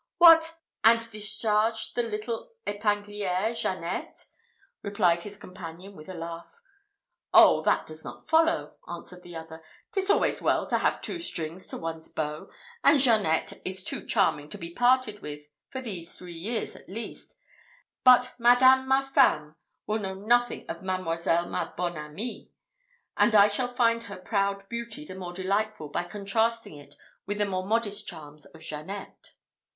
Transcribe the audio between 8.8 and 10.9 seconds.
answered the other; "'tis always well to